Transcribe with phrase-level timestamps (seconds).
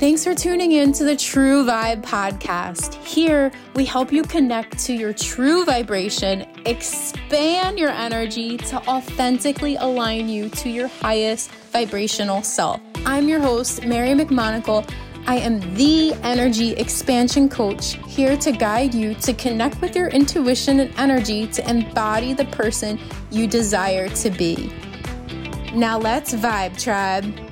[0.00, 2.94] Thanks for tuning in to the True Vibe podcast.
[3.04, 10.26] Here, we help you connect to your true vibration, expand your energy to authentically align
[10.26, 12.80] you to your highest vibrational self.
[13.04, 14.90] I'm your host, Mary McMonagle.
[15.26, 20.80] I am the energy expansion coach here to guide you to connect with your intuition
[20.80, 22.98] and energy to embody the person
[23.30, 24.72] you desire to be.
[25.74, 27.49] Now let's vibe, tribe.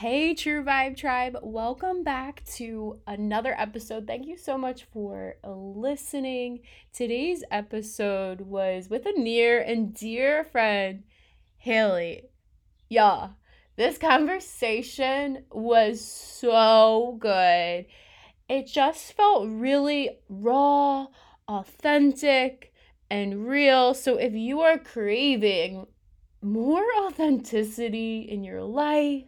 [0.00, 4.06] Hey, True Vibe Tribe, welcome back to another episode.
[4.06, 6.60] Thank you so much for listening.
[6.90, 11.02] Today's episode was with a near and dear friend,
[11.58, 12.22] Hailey.
[12.88, 13.32] Y'all,
[13.76, 17.84] this conversation was so good.
[18.48, 21.08] It just felt really raw,
[21.46, 22.72] authentic,
[23.10, 23.92] and real.
[23.92, 25.88] So if you are craving
[26.40, 29.24] more authenticity in your life,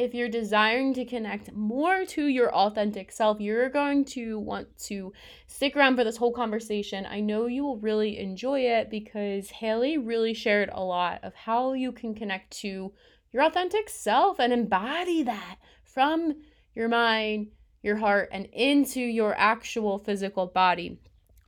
[0.00, 5.12] if you're desiring to connect more to your authentic self, you're going to want to
[5.46, 7.04] stick around for this whole conversation.
[7.04, 11.74] I know you will really enjoy it because Hailey really shared a lot of how
[11.74, 12.94] you can connect to
[13.30, 16.34] your authentic self and embody that from
[16.74, 17.48] your mind,
[17.82, 20.98] your heart, and into your actual physical body.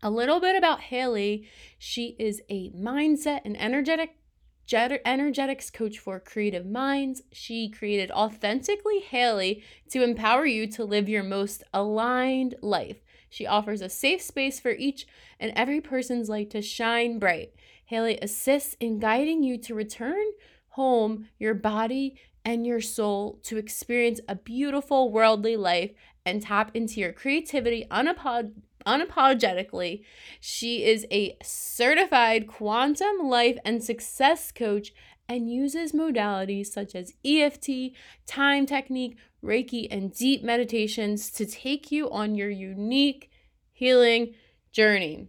[0.02, 1.48] A little bit about Hailey.
[1.78, 4.16] She is a mindset and energetic
[4.74, 7.22] energetics coach for creative minds.
[7.32, 13.02] She created Authentically Hailey to empower you to live your most aligned life.
[13.28, 15.06] She offers a safe space for each
[15.40, 17.52] and every person's light to shine bright.
[17.86, 20.24] Hailey assists in guiding you to return
[20.68, 25.92] home your body and your soul to experience a beautiful worldly life
[26.24, 28.52] and tap into your creativity unapolog-
[28.86, 30.02] unapologetically.
[30.40, 34.92] She is a certified quantum life and success coach
[35.28, 37.92] and uses modalities such as EFT,
[38.26, 43.30] time technique, Reiki, and deep meditations to take you on your unique
[43.72, 44.34] healing
[44.72, 45.28] journey.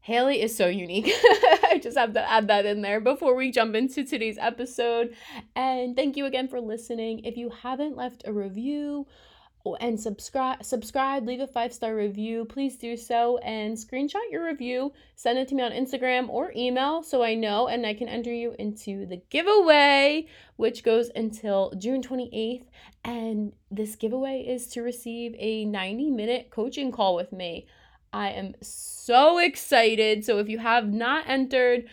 [0.00, 1.06] Hailey is so unique.
[1.70, 5.14] I just have to add that in there before we jump into today's episode.
[5.54, 7.24] And thank you again for listening.
[7.24, 9.06] If you haven't left a review
[9.66, 12.46] Oh, and subscribe subscribe leave a five star review.
[12.46, 14.92] Please do so and screenshot your review.
[15.16, 18.32] Send it to me on instagram or email so i know and i can enter
[18.32, 20.26] you into the giveaway
[20.56, 22.64] which goes until june 28th
[23.04, 27.66] and this giveaway is to receive a 90 minute coaching call with me.
[28.12, 30.24] I am so excited.
[30.24, 31.84] So if you have not entered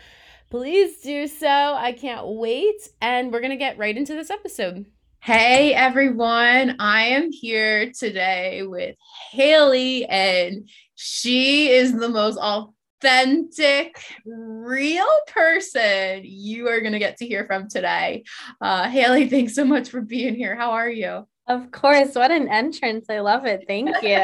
[0.49, 1.47] please do so.
[1.47, 2.89] I can't wait.
[3.01, 4.85] And we're gonna get right into this episode
[5.21, 8.95] Hey everyone, I am here today with
[9.31, 17.27] Hailey, and she is the most authentic, real person you are going to get to
[17.27, 18.23] hear from today.
[18.61, 20.55] Uh, Hailey, thanks so much for being here.
[20.55, 21.27] How are you?
[21.47, 22.13] Of course.
[22.13, 23.05] What an entrance.
[23.09, 23.63] I love it.
[23.67, 24.17] Thank you.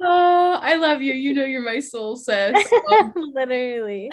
[0.00, 1.12] oh, I love you.
[1.14, 2.66] You know, you're my soul sis.
[2.90, 4.10] Um, Literally.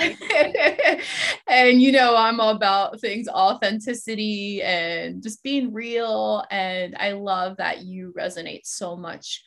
[1.48, 6.44] and you know, I'm all about things authenticity and just being real.
[6.52, 9.44] And I love that you resonate so much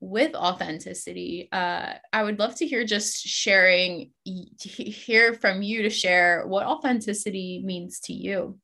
[0.00, 1.48] with authenticity.
[1.50, 4.10] Uh, I would love to hear just sharing,
[4.60, 8.58] hear from you to share what authenticity means to you.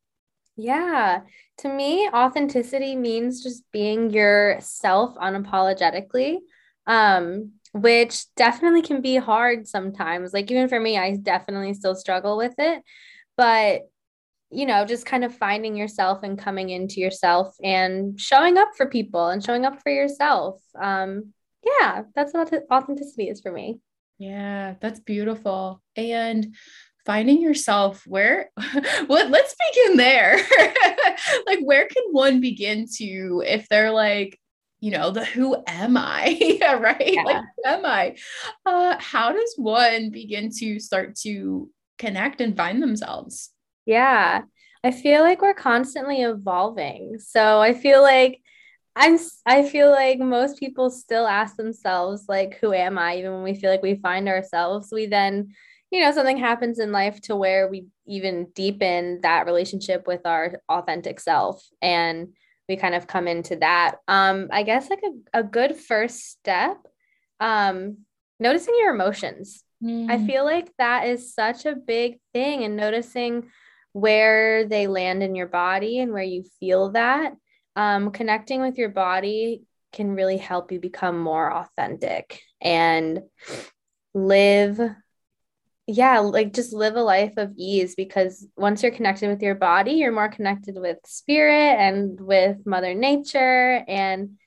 [0.61, 1.21] Yeah.
[1.59, 6.39] To me, authenticity means just being yourself unapologetically.
[6.87, 10.33] Um, which definitely can be hard sometimes.
[10.33, 12.83] Like even for me, I definitely still struggle with it.
[13.37, 13.83] But
[14.53, 18.87] you know, just kind of finding yourself and coming into yourself and showing up for
[18.87, 20.61] people and showing up for yourself.
[20.81, 21.33] Um,
[21.65, 23.79] yeah, that's what authenticity is for me.
[24.19, 25.81] Yeah, that's beautiful.
[25.95, 26.57] And
[27.11, 28.51] finding yourself where
[29.09, 30.39] well let's begin there.
[31.47, 34.39] Like where can one begin to if they're like
[34.79, 37.13] you know the who am i yeah, right?
[37.13, 37.23] Yeah.
[37.25, 38.17] like who am i?
[38.65, 41.69] Uh how does one begin to start to
[41.99, 43.51] connect and find themselves?
[43.87, 44.43] Yeah.
[44.85, 47.19] I feel like we're constantly evolving.
[47.19, 48.41] So i feel like
[48.95, 53.17] i'm i feel like most people still ask themselves like who am i?
[53.17, 55.55] Even when we feel like we find ourselves we then
[55.91, 60.61] you know something happens in life to where we even deepen that relationship with our
[60.69, 62.29] authentic self and
[62.69, 66.77] we kind of come into that um i guess like a, a good first step
[67.41, 67.99] um
[68.39, 70.11] noticing your emotions mm.
[70.11, 73.49] i feel like that is such a big thing and noticing
[73.93, 77.35] where they land in your body and where you feel that
[77.77, 83.23] um, connecting with your body can really help you become more authentic and
[84.15, 84.81] live
[85.93, 89.93] yeah, like just live a life of ease because once you're connected with your body,
[89.93, 93.85] you're more connected with spirit and with Mother Nature.
[93.89, 94.39] And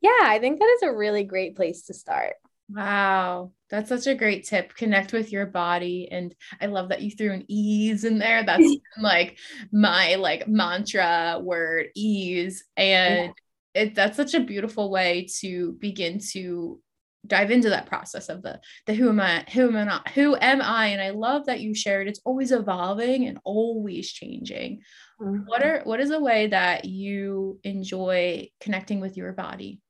[0.00, 2.34] yeah, I think that is a really great place to start.
[2.70, 4.74] Wow, that's such a great tip.
[4.74, 6.08] Connect with your body.
[6.10, 8.44] And I love that you threw an ease in there.
[8.44, 9.38] That's like
[9.72, 12.64] my like mantra word ease.
[12.76, 13.34] And
[13.74, 13.82] yeah.
[13.82, 16.80] it that's such a beautiful way to begin to
[17.26, 20.36] dive into that process of the the who am I, who am I not, who
[20.36, 20.88] am I?
[20.88, 24.82] And I love that you shared it's always evolving and always changing.
[25.20, 25.44] Mm-hmm.
[25.46, 29.80] What are what is a way that you enjoy connecting with your body?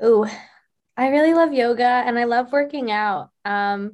[0.00, 0.30] Oh,
[0.96, 3.30] I really love yoga and I love working out.
[3.44, 3.92] Um,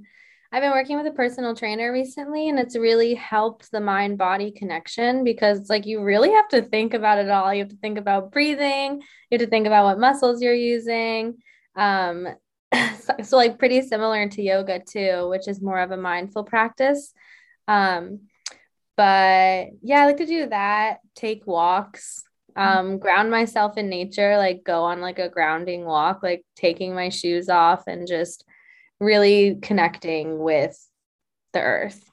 [0.54, 4.52] I've been working with a personal trainer recently and it's really helped the mind body
[4.52, 7.52] connection because like you really have to think about it all.
[7.54, 11.38] You have to think about breathing, you have to think about what muscles you're using.
[11.76, 12.28] Um,
[13.00, 17.12] so, so, like pretty similar to yoga too, which is more of a mindful practice.
[17.68, 18.28] Um,
[18.96, 22.24] but yeah, I like to do that, take walks,
[22.56, 27.08] um, ground myself in nature, like go on like a grounding walk, like taking my
[27.08, 28.44] shoes off and just
[29.00, 30.78] really connecting with
[31.52, 32.10] the earth.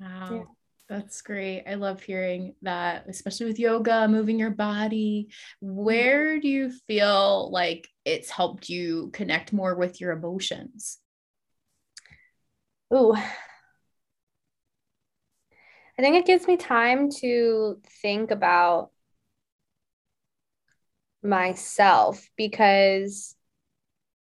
[0.00, 0.28] Wow.
[0.30, 0.44] Yeah.
[0.88, 1.64] That's great.
[1.66, 5.28] I love hearing that, especially with yoga, moving your body.
[5.60, 10.98] Where do you feel like it's helped you connect more with your emotions?
[12.92, 13.14] Ooh.
[15.98, 18.90] I think it gives me time to think about
[21.22, 23.34] myself because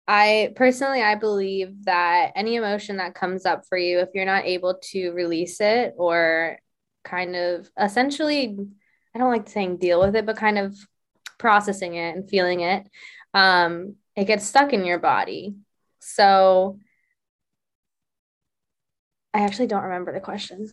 [0.09, 4.47] I personally I believe that any emotion that comes up for you if you're not
[4.47, 6.59] able to release it or
[7.05, 8.57] kind of essentially
[9.15, 10.75] I don't like saying deal with it but kind of
[11.39, 12.89] processing it and feeling it
[13.35, 15.55] um it gets stuck in your body.
[16.01, 16.81] So
[19.33, 20.69] I actually don't remember the question.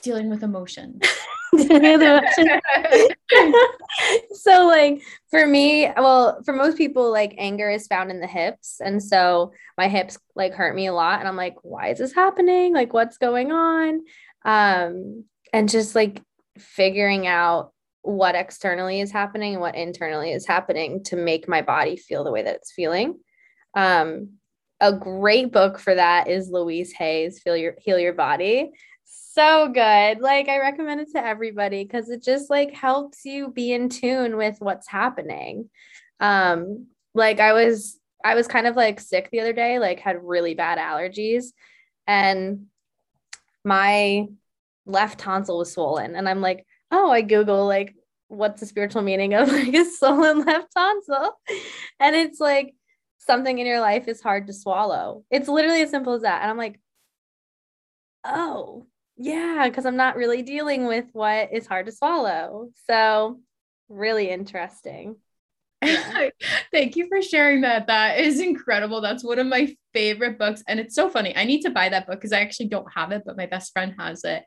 [0.00, 1.00] Dealing with emotion.
[4.32, 8.80] so like for me well for most people like anger is found in the hips.
[8.80, 11.18] And so my hips like hurt me a lot.
[11.18, 12.74] And i'm like why is this happening?
[12.74, 14.02] Like what's going on?
[14.44, 16.22] Um and just like
[16.58, 21.96] figuring out what externally is happening and what internally is happening to make my body
[21.96, 23.18] feel the way that it's feeling.
[23.74, 24.38] Um
[24.80, 28.72] a great book for that is Louise Hay's Feel Your Heal Your Body
[29.06, 30.20] so good.
[30.20, 34.36] Like I recommend it to everybody because it just like helps you be in tune
[34.36, 35.70] with what's happening.
[36.20, 40.22] Um, like I was I was kind of like sick the other day, like had
[40.22, 41.46] really bad allergies,
[42.06, 42.66] and
[43.64, 44.26] my
[44.86, 46.16] left tonsil was swollen.
[46.16, 47.94] And I'm like, oh, I Google like
[48.28, 51.32] what's the spiritual meaning of like a swollen left tonsil?
[52.00, 52.74] And it's like
[53.18, 55.24] something in your life is hard to swallow.
[55.30, 56.42] It's literally as simple as that.
[56.42, 56.80] And I'm like,
[58.24, 62.70] oh, yeah, because I'm not really dealing with what is hard to swallow.
[62.88, 63.40] So,
[63.88, 65.16] really interesting.
[65.82, 66.30] Yeah.
[66.72, 67.86] Thank you for sharing that.
[67.86, 69.02] That is incredible.
[69.02, 70.62] That's one of my favorite books.
[70.68, 71.34] And it's so funny.
[71.34, 73.72] I need to buy that book because I actually don't have it, but my best
[73.72, 74.44] friend has it.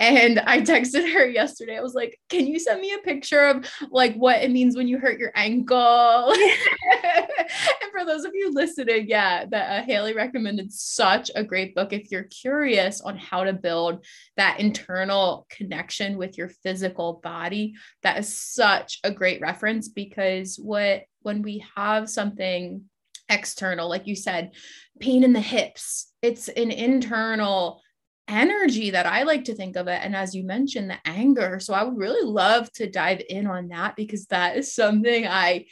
[0.00, 1.78] And I texted her yesterday.
[1.78, 4.88] I was like, Can you send me a picture of like what it means when
[4.88, 6.32] you hurt your ankle?
[7.04, 11.92] and for those of you listening, yeah, that uh, Hailey recommended such a great book.
[11.92, 14.04] If you're curious on how to build
[14.36, 21.04] that internal connection with your physical body, that is such a great reference because what
[21.22, 22.82] when we have something
[23.28, 24.52] external, like you said,
[25.00, 27.80] pain in the hips, it's an internal
[28.26, 30.00] energy that I like to think of it.
[30.02, 31.60] And as you mentioned, the anger.
[31.60, 35.64] So I would really love to dive in on that because that is something I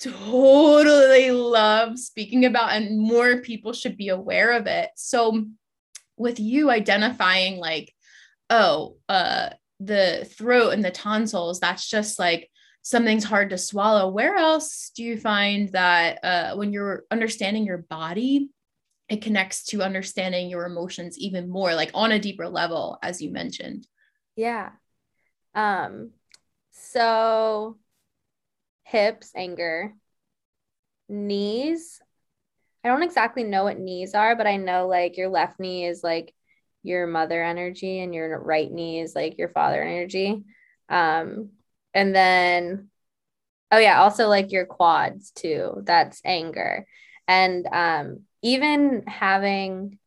[0.00, 4.90] totally love speaking about, and more people should be aware of it.
[4.96, 5.44] So,
[6.16, 7.92] with you identifying, like,
[8.50, 12.50] oh, uh, the throat and the tonsils, that's just like
[12.84, 14.08] something's hard to swallow.
[14.10, 18.50] Where else do you find that uh, when you're understanding your body,
[19.08, 23.30] it connects to understanding your emotions even more, like on a deeper level, as you
[23.30, 23.86] mentioned?
[24.36, 24.70] Yeah.
[25.54, 26.10] Um,
[26.72, 27.78] so
[28.84, 29.94] hips, anger,
[31.08, 32.02] knees.
[32.84, 36.04] I don't exactly know what knees are, but I know like your left knee is
[36.04, 36.34] like
[36.82, 40.44] your mother energy and your right knee is like your father energy.
[40.90, 41.50] Um,
[41.94, 42.88] and then,
[43.70, 45.82] oh yeah, also like your quads too.
[45.84, 46.86] That's anger.
[47.26, 49.98] And um, even having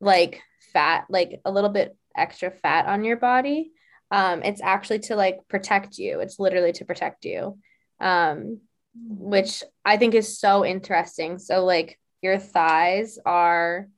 [0.00, 0.42] like
[0.72, 3.72] fat, like a little bit extra fat on your body,
[4.10, 6.20] um, it's actually to like protect you.
[6.20, 7.58] It's literally to protect you.
[8.00, 8.60] Um,
[9.08, 11.38] which I think is so interesting.
[11.38, 13.88] So like your thighs are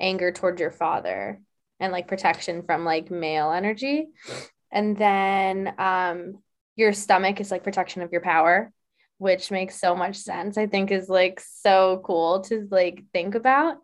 [0.00, 1.40] anger towards your father
[1.80, 4.08] and like protection from like male energy.
[4.70, 6.38] And then um
[6.76, 8.72] your stomach is like protection of your power,
[9.18, 10.56] which makes so much sense.
[10.56, 13.78] I think is like so cool to like think about.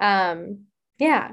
[0.00, 0.66] Um
[0.98, 1.32] yeah,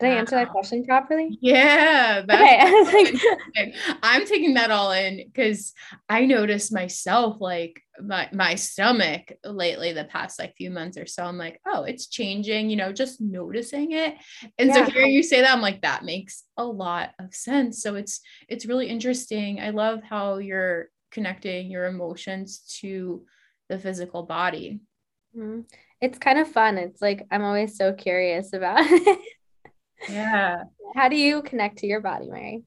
[0.00, 1.36] did I answer that question properly?
[1.40, 2.22] Yeah.
[2.30, 3.72] okay.
[4.02, 5.72] I'm taking that all in because
[6.08, 11.24] I noticed myself like my my stomach lately the past like few months or so.
[11.24, 14.14] I'm like, oh, it's changing, you know, just noticing it.
[14.56, 14.86] And yeah.
[14.86, 17.82] so hearing you say that, I'm like, that makes a lot of sense.
[17.82, 19.60] So it's it's really interesting.
[19.60, 23.24] I love how you're connecting your emotions to
[23.68, 24.80] the physical body.
[25.36, 25.62] Mm-hmm.
[26.00, 26.78] It's kind of fun.
[26.78, 29.18] It's like I'm always so curious about it.
[30.08, 30.64] Yeah.
[30.94, 32.64] How do you connect to your body, Mary?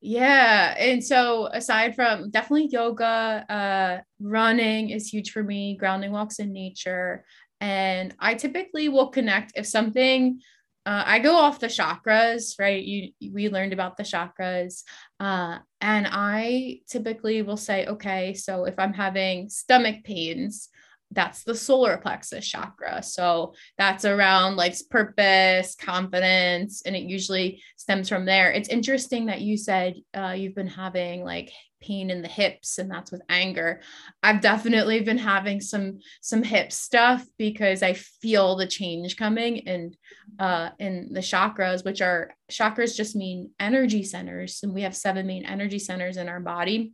[0.00, 0.74] Yeah.
[0.78, 6.52] And so aside from definitely yoga, uh, running is huge for me, grounding walks in
[6.52, 7.24] nature.
[7.60, 10.40] And I typically will connect if something
[10.86, 12.84] uh, I go off the chakras, right?
[12.84, 14.82] You we learned about the chakras,
[15.18, 20.68] uh, and I typically will say, okay, so if I'm having stomach pains,
[21.10, 23.02] that's the solar plexus chakra.
[23.02, 28.50] So that's around like purpose, confidence, and it usually stems from there.
[28.50, 31.52] It's interesting that you said uh, you've been having like
[31.84, 33.80] pain in the hips and that's with anger
[34.22, 39.96] i've definitely been having some some hip stuff because i feel the change coming and
[40.38, 45.26] uh in the chakras which are chakras just mean energy centers and we have seven
[45.26, 46.92] main energy centers in our body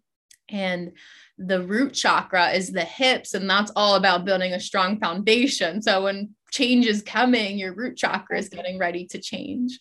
[0.51, 0.93] and
[1.39, 5.81] the root chakra is the hips and that's all about building a strong foundation.
[5.81, 9.79] So when change is coming your root chakra is getting ready to change.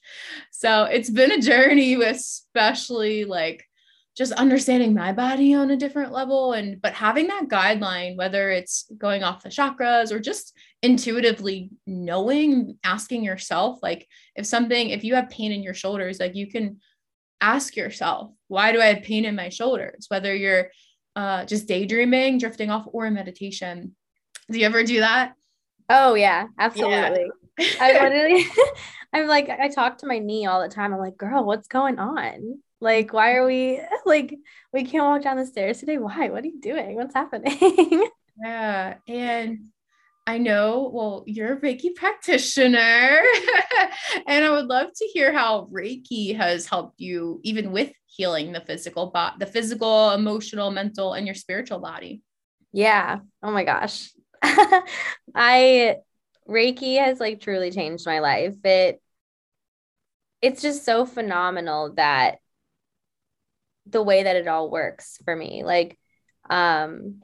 [0.51, 3.65] So it's been a journey especially like
[4.19, 8.89] just understanding my body on a different level and but having that guideline whether it's
[8.97, 15.15] going off the chakras or just intuitively knowing asking yourself like if something if you
[15.15, 16.79] have pain in your shoulders like you can
[17.41, 20.05] ask yourself, why do I have pain in my shoulders?
[20.10, 20.69] Whether you're
[21.15, 23.96] uh, just daydreaming, drifting off, or in meditation.
[24.50, 25.34] Do you ever do that?
[25.89, 27.29] Oh, yeah, absolutely.
[27.58, 27.65] Yeah.
[27.81, 28.46] I literally,
[29.13, 30.93] I'm like, I talk to my knee all the time.
[30.93, 32.60] I'm like, girl, what's going on?
[32.79, 34.36] Like, why are we like,
[34.72, 35.98] we can't walk down the stairs today?
[35.98, 36.29] Why?
[36.29, 36.96] What are you doing?
[36.96, 38.08] What's happening?
[38.41, 38.96] yeah.
[39.08, 39.65] And
[40.29, 42.77] I know, well, you're a Reiki practitioner,
[44.27, 48.62] and I would love to hear how Reiki has helped you, even with healing the
[48.62, 52.21] physical body, the physical, emotional, mental, and your spiritual body.
[52.71, 53.21] Yeah.
[53.41, 54.12] Oh my gosh.
[55.33, 55.95] I
[56.48, 58.63] Reiki has like truly changed my life.
[58.63, 59.01] It
[60.43, 62.38] it's just so phenomenal that
[63.88, 65.63] the way that it all works for me.
[65.63, 65.98] Like
[66.51, 67.24] um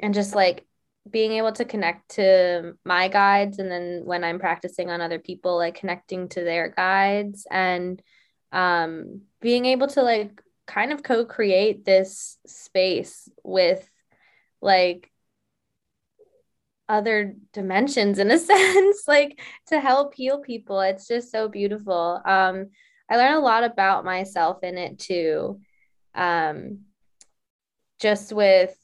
[0.00, 0.66] and just like
[1.10, 5.56] being able to connect to my guides and then when i'm practicing on other people
[5.56, 8.02] like connecting to their guides and
[8.52, 13.88] um being able to like kind of co-create this space with
[14.60, 15.10] like
[16.88, 20.80] other dimensions in a sense like to help heal people.
[20.80, 22.20] It's just so beautiful.
[22.24, 22.70] Um
[23.10, 25.60] i learned a lot about myself in it too
[26.14, 26.80] um
[27.98, 28.74] just with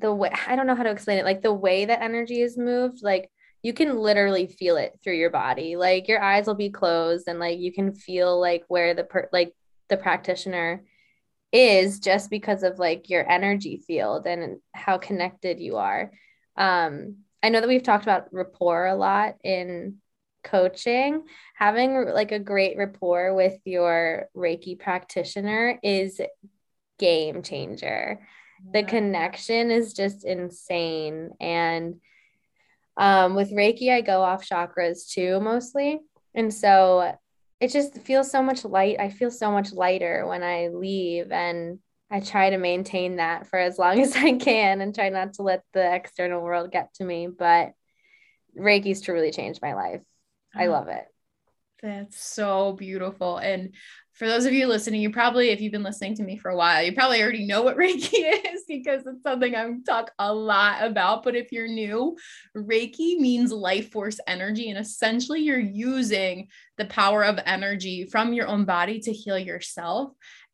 [0.00, 2.56] the way I don't know how to explain it, like the way that energy is
[2.56, 3.30] moved, like
[3.62, 5.76] you can literally feel it through your body.
[5.76, 9.28] Like your eyes will be closed and like you can feel like where the per
[9.32, 9.54] like
[9.88, 10.84] the practitioner
[11.52, 16.12] is just because of like your energy field and how connected you are.
[16.56, 19.98] Um I know that we've talked about rapport a lot in
[20.44, 21.24] coaching.
[21.54, 26.20] Having like a great rapport with your Reiki practitioner is
[26.98, 28.20] game changer
[28.72, 31.30] the connection is just insane.
[31.40, 32.00] And
[32.96, 36.00] um, with reiki i go off chakras too mostly.
[36.34, 37.16] And so
[37.60, 41.32] it just feels so much light i feel so much lighter when i leave.
[41.32, 41.78] And
[42.10, 45.42] i try to maintain that for as long as i can and try not to
[45.42, 47.26] let the external world get to me.
[47.28, 47.72] But
[48.58, 50.02] reiki's truly changed my life.
[50.54, 50.72] I oh.
[50.72, 51.06] love it.
[51.82, 53.36] That's so beautiful.
[53.36, 53.74] And
[54.18, 56.56] for those of you listening, you probably, if you've been listening to me for a
[56.56, 58.12] while, you probably already know what Reiki
[58.52, 61.22] is because it's something I talk a lot about.
[61.22, 62.16] But if you're new,
[62.56, 64.70] Reiki means life force energy.
[64.70, 66.48] And essentially, you're using
[66.78, 70.10] the power of energy from your own body to heal yourself.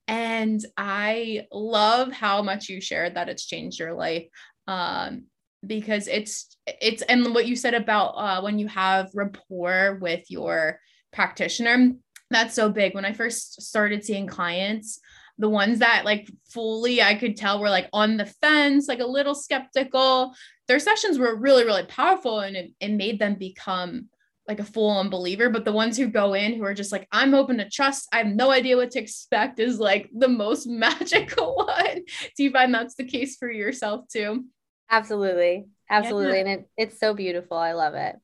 [0.06, 4.26] And I love how much you shared that it's changed your life.
[4.68, 5.25] Um,
[5.66, 10.78] because it's it's and what you said about uh, when you have rapport with your
[11.11, 11.94] practitioner
[12.34, 12.94] that's so big.
[12.94, 15.00] When I first started seeing clients,
[15.38, 19.06] the ones that like fully I could tell were like on the fence, like a
[19.06, 20.34] little skeptical,
[20.68, 24.08] their sessions were really, really powerful and it, it made them become
[24.46, 27.08] like a full on believer, but the ones who go in who are just like,
[27.10, 30.66] I'm open to trust, I have no idea what to expect is like the most
[30.68, 32.02] magical one.
[32.36, 34.44] Do you find that's the case for yourself too?
[34.90, 35.64] Absolutely.
[35.90, 36.34] Absolutely.
[36.34, 36.40] Yeah.
[36.40, 37.56] And it, it's so beautiful.
[37.56, 38.16] I love it.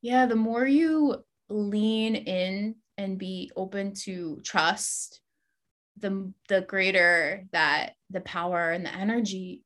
[0.00, 0.26] Yeah.
[0.26, 5.20] The more you lean in and be open to trust,
[5.98, 9.62] the the greater that the power and the energy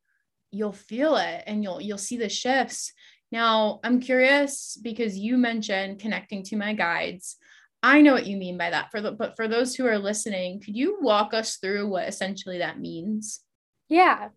[0.50, 2.92] you'll feel it and you'll you'll see the shifts
[3.30, 7.36] now, I'm curious because you mentioned connecting to my guides.
[7.82, 8.90] I know what you mean by that.
[8.90, 12.58] For the, but for those who are listening, could you walk us through what essentially
[12.58, 13.40] that means?
[13.88, 14.30] Yeah.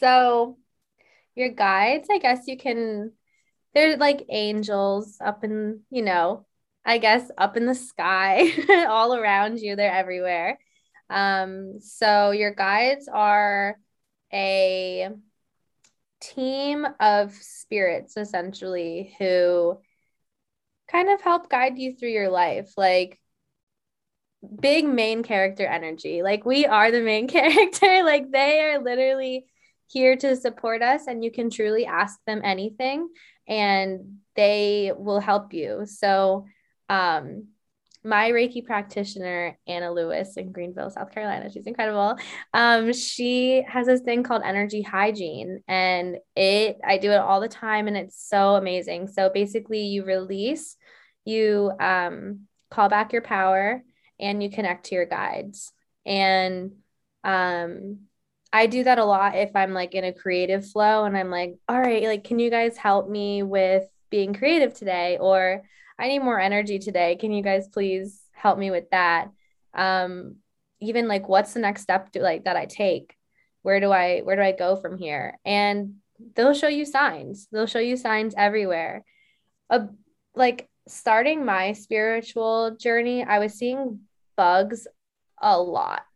[0.00, 0.58] So
[1.34, 3.12] your guides, I guess you can
[3.74, 6.46] they're like angels up in, you know,
[6.84, 8.50] I guess up in the sky,
[8.88, 10.58] all around you, they're everywhere.
[11.10, 13.76] Um so your guides are
[14.32, 15.08] a
[16.20, 19.78] team of spirits essentially who
[20.90, 22.72] kind of help guide you through your life.
[22.76, 23.20] Like
[24.60, 26.22] big main character energy.
[26.22, 28.02] Like we are the main character.
[28.04, 29.46] Like they are literally
[29.86, 33.08] here to support us and you can truly ask them anything
[33.46, 35.86] and they will help you.
[35.86, 36.46] So
[36.88, 37.48] um
[38.04, 42.16] my Reiki practitioner, Anna Lewis in Greenville, South Carolina, she's incredible.
[42.54, 47.48] Um, she has this thing called energy hygiene, and it I do it all the
[47.48, 49.08] time, and it's so amazing.
[49.08, 50.76] So basically, you release,
[51.24, 53.82] you um, call back your power,
[54.20, 55.72] and you connect to your guides.
[56.06, 56.72] And
[57.24, 57.98] um,
[58.52, 61.56] I do that a lot if I'm like in a creative flow, and I'm like,
[61.68, 65.62] all right, like, can you guys help me with being creative today, or
[65.98, 67.16] I need more energy today.
[67.16, 69.30] Can you guys please help me with that?
[69.74, 70.36] Um,
[70.80, 73.16] even like what's the next step to like that I take?
[73.62, 75.38] Where do I where do I go from here?
[75.44, 75.96] And
[76.34, 77.48] they'll show you signs.
[77.50, 79.04] They'll show you signs everywhere.
[80.34, 84.00] Like starting my spiritual journey, I was seeing
[84.36, 84.86] bugs
[85.40, 86.02] a lot.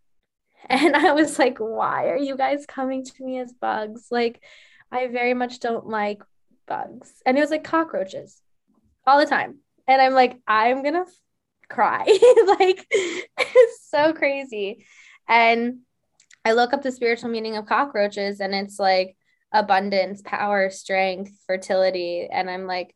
[0.68, 4.06] And I was like, why are you guys coming to me as bugs?
[4.12, 4.40] Like,
[4.92, 6.22] I very much don't like
[6.68, 7.12] bugs.
[7.26, 8.40] And it was like cockroaches
[9.04, 11.04] all the time and I'm like, I'm gonna
[11.68, 12.04] cry.
[12.58, 14.86] like, it's so crazy.
[15.28, 15.80] And
[16.44, 19.16] I look up the spiritual meaning of cockroaches, and it's like
[19.52, 22.28] abundance, power, strength, fertility.
[22.30, 22.94] And I'm like,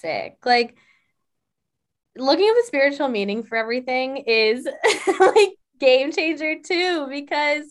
[0.00, 0.38] sick.
[0.44, 0.76] Like,
[2.16, 4.66] looking at the spiritual meaning for everything is
[5.20, 7.64] like game changer too, because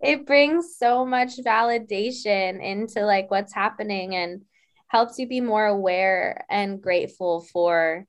[0.00, 4.42] it brings so much validation into like what's happening and
[4.88, 8.06] helps you be more aware and grateful for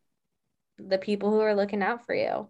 [0.78, 2.50] the people who are looking out for you.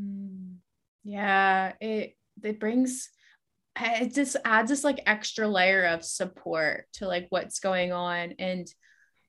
[0.00, 0.56] Mm.
[1.04, 3.10] Yeah, it it brings
[3.80, 8.68] it just adds this like extra layer of support to like what's going on and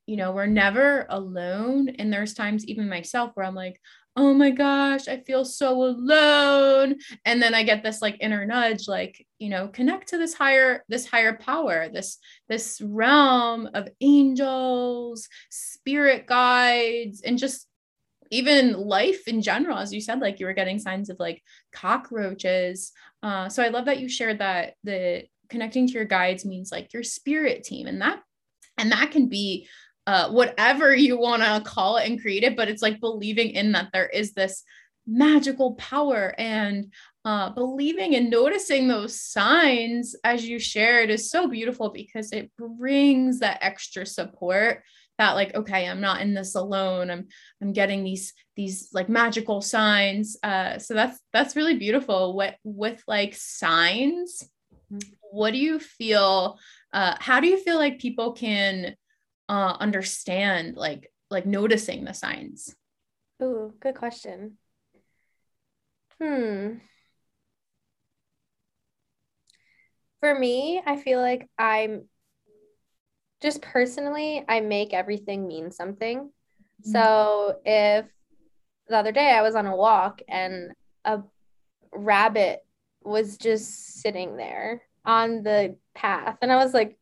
[0.05, 3.81] you know we're never alone and there's times even myself where i'm like
[4.15, 6.95] oh my gosh, I feel so alone.
[7.25, 10.83] And then I get this like inner nudge, like, you know, connect to this higher,
[10.87, 17.67] this higher power, this, this realm of angels, spirit guides, and just
[18.31, 22.93] even life in general, as you said, like you were getting signs of like cockroaches.
[23.21, 26.93] Uh, so I love that you shared that the connecting to your guides means like
[26.93, 28.19] your spirit team and that
[28.77, 29.67] and that can be
[30.07, 33.71] uh, whatever you want to call it and create it, but it's like believing in
[33.71, 34.63] that there is this
[35.07, 36.91] magical power and
[37.25, 43.39] uh, believing and noticing those signs as you shared is so beautiful because it brings
[43.39, 44.83] that extra support
[45.17, 47.09] that like okay i'm not in this alone.
[47.09, 47.27] I'm
[47.61, 50.37] i'm getting these these like magical signs.
[50.43, 52.35] Uh so that's that's really beautiful.
[52.35, 54.43] What with like signs
[54.91, 55.09] mm-hmm.
[55.31, 56.59] what do you feel
[56.93, 58.95] uh how do you feel like people can
[59.49, 62.75] uh, understand like like noticing the signs?
[63.39, 64.57] Oh, good question.
[66.21, 66.75] Hmm.
[70.21, 72.07] For me, I feel like I'm
[73.41, 76.19] just personally, I make everything mean something.
[76.19, 76.91] Mm-hmm.
[76.91, 78.05] So if
[78.87, 80.71] the other day I was on a walk and
[81.03, 81.21] a
[81.91, 82.65] rabbit
[83.03, 86.97] was just sitting there on the path, and I was like,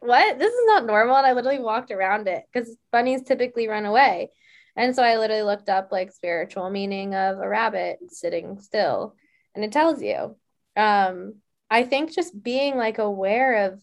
[0.00, 0.38] what?
[0.38, 1.16] This is not normal.
[1.16, 4.30] And I literally walked around it because bunnies typically run away.
[4.76, 9.14] And so I literally looked up like spiritual meaning of a rabbit sitting still.
[9.54, 10.36] And it tells you.
[10.76, 11.36] Um,
[11.70, 13.82] I think just being like aware of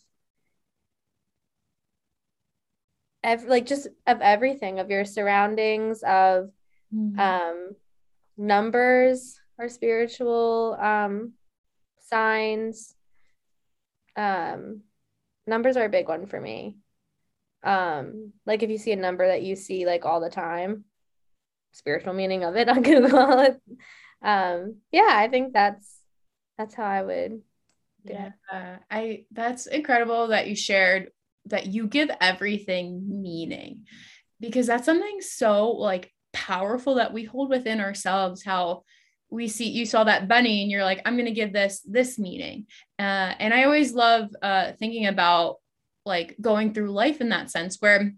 [3.24, 6.50] ev- like just of everything, of your surroundings, of
[6.94, 7.20] mm-hmm.
[7.20, 7.72] um
[8.38, 11.34] numbers or spiritual um
[12.00, 12.94] signs
[14.18, 14.82] um
[15.48, 16.78] numbers are a big one for me.
[17.64, 20.86] Um, like if you see a number that you see like all the time,
[21.72, 23.60] spiritual meaning of it on Google.
[24.22, 26.00] um, yeah, I think that's
[26.58, 27.42] that's how I would.
[28.04, 31.12] Yeah, uh, I that's incredible that you shared
[31.46, 33.86] that you give everything meaning
[34.40, 38.84] because that's something so like powerful that we hold within ourselves how
[39.30, 42.18] we see you saw that bunny and you're like i'm going to give this this
[42.20, 42.68] meaning.
[43.00, 45.58] Uh, and i always love uh, thinking about
[46.06, 48.14] like going through life in that sense where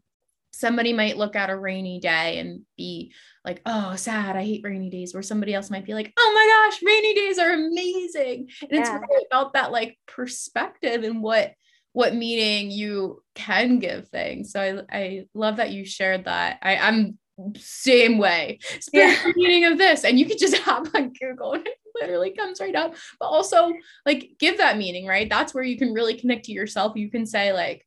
[0.51, 3.13] somebody might look at a rainy day and be
[3.45, 6.69] like oh sad i hate rainy days where somebody else might be like oh my
[6.69, 8.49] gosh rainy days are amazing.
[8.61, 8.79] And yeah.
[8.79, 11.53] it's really about that like perspective and what
[11.93, 14.51] what meaning you can give things.
[14.51, 16.59] So i i love that you shared that.
[16.61, 17.17] I i'm
[17.57, 18.59] same way.
[18.79, 19.33] Spiritual yeah.
[19.35, 22.75] meaning of this and you could just hop on google and it literally comes right
[22.75, 22.95] up.
[23.19, 23.73] But also
[24.05, 25.29] like give that meaning right?
[25.29, 26.95] That's where you can really connect to yourself.
[26.95, 27.85] You can say like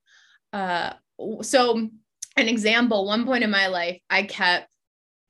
[0.53, 0.95] uh
[1.43, 1.89] so
[2.37, 4.69] an example one point in my life i kept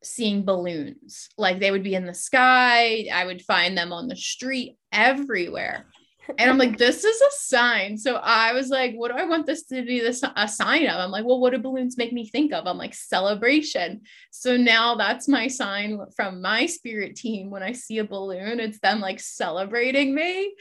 [0.03, 1.29] seeing balloons.
[1.37, 3.07] Like they would be in the sky.
[3.13, 5.87] I would find them on the street everywhere
[6.39, 7.97] and I'm like, this is a sign.
[7.97, 10.97] So I was like, what do I want this to be this a sign of?
[10.97, 12.67] I'm like, well, what do balloons make me think of?
[12.67, 14.03] I'm like, celebration.
[14.31, 17.51] So now that's my sign from my spirit team.
[17.51, 20.55] When I see a balloon, it's them like celebrating me.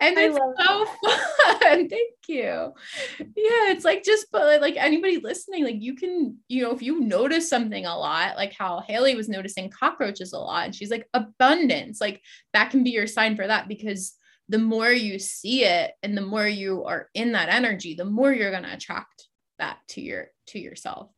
[0.00, 1.60] And it's so that.
[1.62, 1.88] fun.
[1.88, 2.72] Thank you.
[3.18, 7.00] Yeah, it's like just but like anybody listening, like you can, you know, if you
[7.00, 11.08] notice something a lot, like how Hailey was noticing cockroaches a lot, and she's like
[11.14, 12.20] abundance, like
[12.52, 14.14] that can be your sign for that because
[14.48, 18.32] the more you see it and the more you are in that energy the more
[18.32, 19.28] you're going to attract
[19.58, 21.10] that to your to yourself.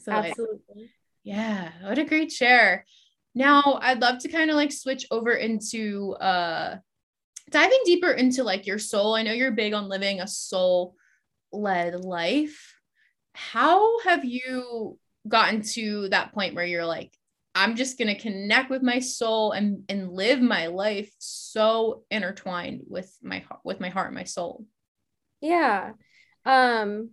[0.00, 0.58] So absolutely.
[0.74, 0.90] like,
[1.24, 2.84] yeah what a great share.
[3.34, 6.76] Now i'd love to kind of like switch over into uh
[7.50, 9.14] diving deeper into like your soul.
[9.14, 10.94] I know you're big on living a soul
[11.52, 12.74] led life.
[13.32, 17.12] How have you gotten to that point where you're like
[17.58, 22.82] I'm just going to connect with my soul and and live my life so intertwined
[22.86, 24.64] with my with my heart and my soul.
[25.40, 25.94] Yeah.
[26.44, 27.10] Um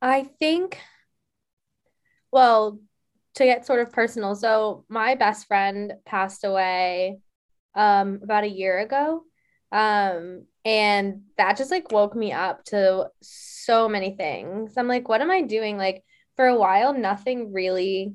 [0.00, 0.78] I think
[2.30, 2.78] well,
[3.34, 4.36] to get sort of personal.
[4.36, 7.18] So my best friend passed away
[7.74, 9.24] um about a year ago.
[9.72, 14.74] Um and that just like woke me up to so many things.
[14.76, 15.78] I'm like what am I doing?
[15.78, 16.04] Like
[16.36, 18.14] for a while nothing really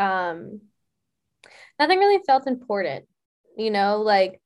[0.00, 0.60] um
[1.78, 3.04] nothing really felt important
[3.56, 4.40] you know like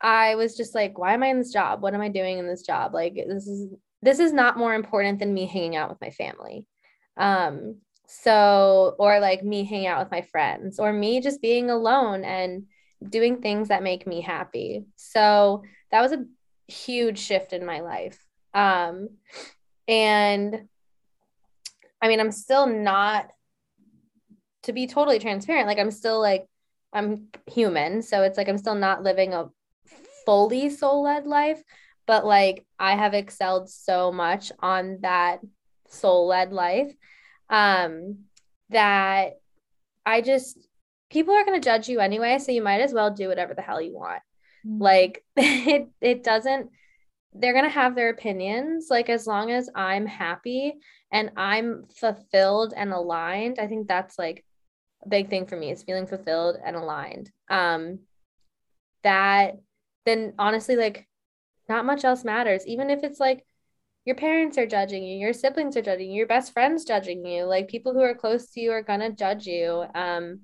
[0.00, 1.82] i was just like why am i in this job?
[1.82, 2.94] What am i doing in this job?
[2.94, 6.66] Like this is this is not more important than me hanging out with my family.
[7.16, 12.24] Um so or like me hanging out with my friends or me just being alone
[12.24, 12.64] and
[13.08, 14.86] doing things that make me happy.
[14.96, 16.24] So that was a
[16.66, 18.18] huge shift in my life.
[18.54, 19.08] Um
[19.88, 20.68] and
[22.00, 23.30] i mean i'm still not
[24.64, 26.46] to be totally transparent, like I'm still like
[26.92, 29.50] I'm human, so it's like I'm still not living a
[30.24, 31.62] fully soul led life,
[32.06, 35.40] but like I have excelled so much on that
[35.88, 36.90] soul led life
[37.50, 38.20] um
[38.70, 39.34] that
[40.06, 40.58] I just
[41.10, 43.62] people are going to judge you anyway, so you might as well do whatever the
[43.62, 44.22] hell you want.
[44.66, 44.82] Mm-hmm.
[44.82, 46.70] Like it it doesn't
[47.34, 50.74] they're going to have their opinions like as long as I'm happy
[51.10, 54.44] and I'm fulfilled and aligned, I think that's like
[55.04, 57.30] a big thing for me is feeling fulfilled and aligned.
[57.48, 58.00] Um,
[59.02, 59.56] that
[60.04, 61.06] then honestly, like,
[61.68, 62.66] not much else matters.
[62.66, 63.44] Even if it's like
[64.04, 67.44] your parents are judging you, your siblings are judging you, your best friends judging you,
[67.44, 70.40] like people who are close to you are gonna judge you, um,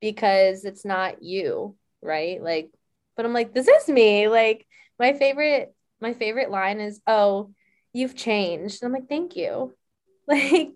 [0.00, 2.42] because it's not you, right?
[2.42, 2.70] Like,
[3.16, 4.28] but I'm like, this is me.
[4.28, 4.66] Like,
[4.98, 7.52] my favorite, my favorite line is, "Oh,
[7.92, 9.74] you've changed." And I'm like, thank you.
[10.28, 10.70] Like,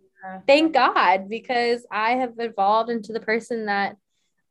[0.47, 3.97] thank God because I have evolved into the person that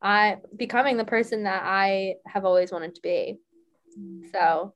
[0.02, 3.38] I becoming the person that I have always wanted to be.
[4.32, 4.74] So,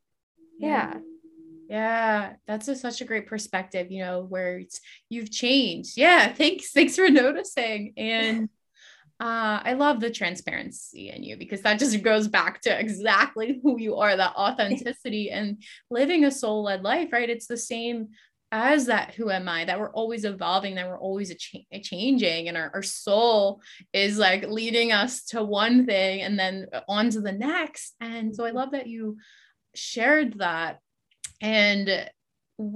[0.59, 0.99] yeah.
[1.69, 5.97] Yeah, that's a, such a great perspective, you know, where it's you've changed.
[5.97, 8.49] Yeah, thanks thanks for noticing and
[9.21, 13.79] uh, I love the transparency in you because that just goes back to exactly who
[13.79, 17.31] you are, that authenticity and living a soul led life, right?
[17.31, 18.09] It's the same
[18.57, 22.47] as that who am i that we're always evolving that we're always a, cha- changing
[22.47, 23.61] and our, our soul
[23.93, 27.95] is like leading us to one thing and then uh, on to the next.
[28.01, 29.17] And so i love that you
[29.75, 30.79] shared that.
[31.41, 32.09] And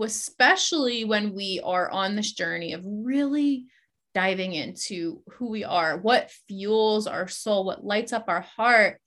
[0.05, 3.67] especially when we are on this journey of really
[4.15, 9.01] diving into who we are what fuels our soul what lights up our heart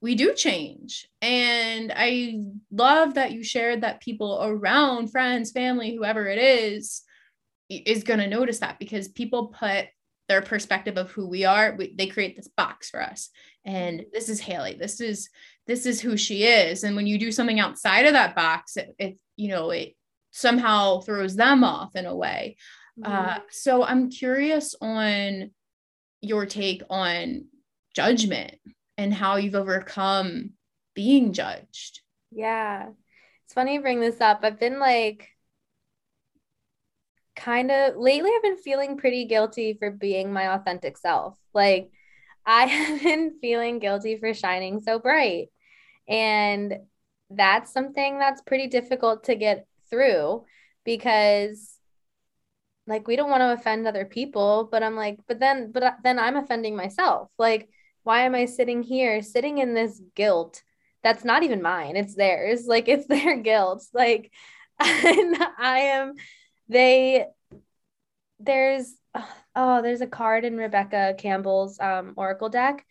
[0.00, 1.08] we do change.
[1.20, 7.02] And I love that you shared that people around, friends, family, whoever it is,
[7.68, 9.86] is going to notice that because people put
[10.28, 13.30] their perspective of who we are we, they create this box for us.
[13.64, 14.76] And this is hailey.
[14.78, 15.28] This is
[15.66, 16.82] this is who she is.
[16.82, 19.94] And when you do something outside of that box it, it you know it
[20.30, 22.56] somehow throws them off in a way.
[22.98, 23.12] Mm-hmm.
[23.12, 25.52] uh, so i'm curious on
[26.20, 27.46] your take on
[27.94, 28.56] judgment
[29.00, 30.50] and how you've overcome
[30.94, 32.88] being judged yeah
[33.44, 35.28] it's funny you bring this up i've been like
[37.40, 41.38] kind of lately I've been feeling pretty guilty for being my authentic self.
[41.54, 41.90] Like
[42.46, 45.48] I have been feeling guilty for shining so bright.
[46.08, 46.78] And
[47.30, 50.44] that's something that's pretty difficult to get through
[50.84, 51.76] because
[52.86, 56.18] like we don't want to offend other people, but I'm like, but then but then
[56.18, 57.28] I'm offending myself.
[57.38, 57.68] Like
[58.02, 60.62] why am I sitting here sitting in this guilt
[61.02, 61.96] that's not even mine.
[61.96, 62.66] It's theirs.
[62.66, 63.84] Like it's their guilt.
[63.92, 64.32] Like
[64.78, 66.14] I am
[66.68, 67.26] they
[68.38, 68.94] there's
[69.56, 72.86] oh there's a card in Rebecca Campbell's um, Oracle deck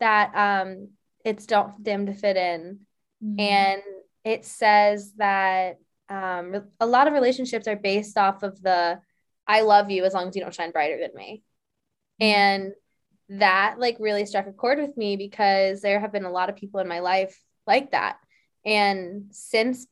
[0.00, 0.88] that um
[1.24, 2.80] it's don't dim to fit in
[3.22, 3.40] mm-hmm.
[3.40, 3.82] and
[4.24, 9.00] it says that um a lot of relationships are based off of the
[9.46, 11.42] I love you as long as you don't shine brighter than me.
[12.20, 12.32] Mm-hmm.
[12.32, 12.72] And
[13.28, 16.56] that like really struck a chord with me because there have been a lot of
[16.56, 18.18] people in my life like that.
[18.64, 19.86] And since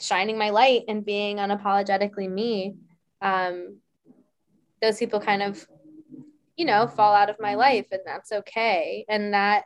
[0.00, 2.76] shining my light and being unapologetically me
[3.20, 3.78] um,
[4.80, 5.66] those people kind of
[6.56, 9.64] you know fall out of my life and that's okay and that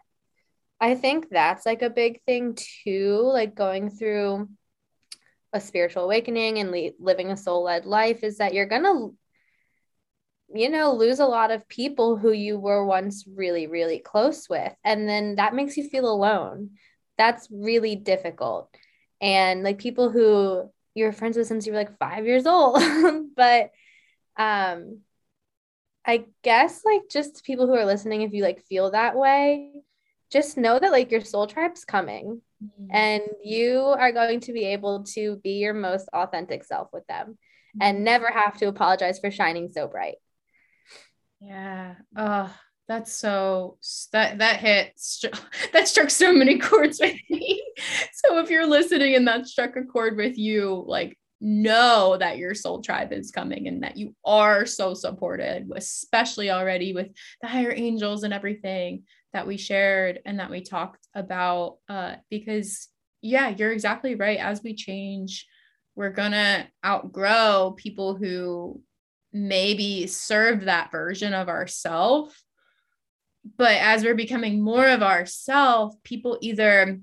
[0.80, 4.48] i think that's like a big thing too like going through
[5.52, 9.08] a spiritual awakening and le- living a soul-led life is that you're gonna
[10.54, 14.72] you know lose a lot of people who you were once really really close with
[14.84, 16.70] and then that makes you feel alone
[17.18, 18.74] that's really difficult
[19.20, 22.82] and like people who you're friends with since you were like five years old
[23.36, 23.70] but
[24.36, 24.98] um
[26.04, 29.72] i guess like just people who are listening if you like feel that way
[30.30, 32.86] just know that like your soul tribe's coming mm-hmm.
[32.90, 37.28] and you are going to be able to be your most authentic self with them
[37.28, 37.82] mm-hmm.
[37.82, 40.16] and never have to apologize for shining so bright
[41.42, 42.54] yeah oh
[42.88, 43.78] that's so
[44.12, 45.00] that that hit
[45.72, 47.62] that struck so many chords with me.
[48.12, 52.54] So if you're listening and that struck a chord with you, like know that your
[52.54, 57.08] soul tribe is coming and that you are so supported, especially already with
[57.40, 59.02] the higher angels and everything
[59.32, 61.78] that we shared and that we talked about.
[61.88, 62.88] Uh, because
[63.22, 64.38] yeah, you're exactly right.
[64.38, 65.46] As we change,
[65.94, 68.82] we're gonna outgrow people who
[69.32, 72.42] maybe served that version of ourself.
[73.56, 77.00] But as we're becoming more of ourself people either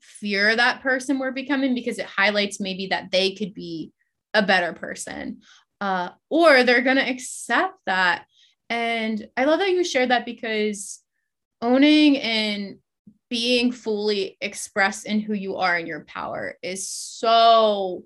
[0.00, 3.92] fear that person we're becoming because it highlights maybe that they could be
[4.34, 5.40] a better person
[5.80, 8.24] uh, or they're going to accept that.
[8.70, 11.00] And i love that you shared that because
[11.62, 12.76] owning and
[13.30, 18.04] being fully expressed in who you are and your power is so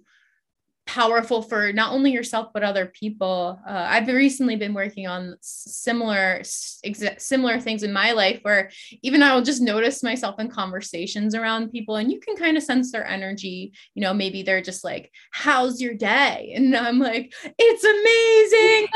[0.92, 3.58] powerful for not only yourself but other people.
[3.66, 9.34] Uh, I've recently been working on similar similar things in my life where even I
[9.34, 13.06] will just notice myself in conversations around people and you can kind of sense their
[13.06, 13.72] energy.
[13.94, 18.88] You know, maybe they're just like, "How's your day?" and I'm like, "It's amazing."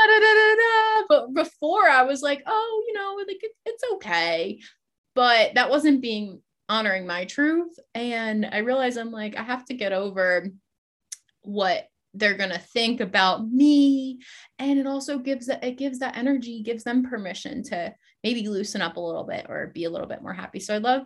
[1.09, 4.59] but before I was like, "Oh, you know, like it, it's okay,"
[5.15, 9.73] but that wasn't being honoring my truth and I realized I'm like I have to
[9.73, 10.51] get over
[11.47, 14.19] what they're going to think about me.
[14.59, 18.81] And it also gives that it gives that energy gives them permission to maybe loosen
[18.81, 20.59] up a little bit or be a little bit more happy.
[20.59, 21.03] So i love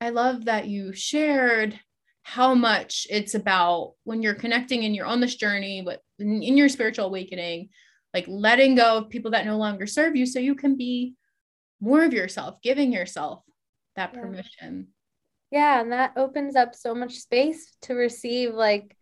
[0.00, 1.78] i love that you shared
[2.24, 6.68] how much it's about when you're connecting and you're on this journey but in your
[6.68, 7.68] spiritual awakening
[8.14, 11.14] like letting go of people that no longer serve you so you can be
[11.80, 13.42] more of yourself giving yourself
[13.96, 14.88] that permission.
[15.50, 18.96] Yeah and that opens up so much space to receive like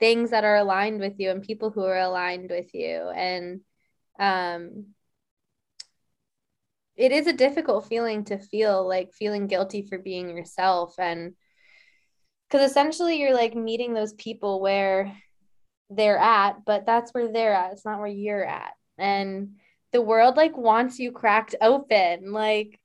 [0.00, 3.08] things that are aligned with you and people who are aligned with you.
[3.14, 3.60] And
[4.18, 4.86] um
[6.96, 10.94] it is a difficult feeling to feel like feeling guilty for being yourself.
[10.98, 11.34] And
[12.48, 15.16] because essentially you're like meeting those people where
[15.88, 17.72] they're at but that's where they're at.
[17.72, 18.72] It's not where you're at.
[18.98, 19.56] And
[19.92, 22.32] the world like wants you cracked open.
[22.32, 22.80] Like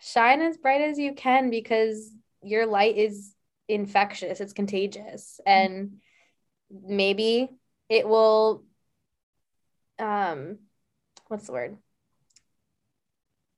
[0.00, 2.10] shine as bright as you can because
[2.42, 3.34] your light is
[3.68, 4.40] infectious.
[4.40, 5.40] It's contagious.
[5.44, 5.98] And
[6.70, 7.48] maybe
[7.88, 8.64] it will
[9.98, 10.58] um
[11.28, 11.76] what's the word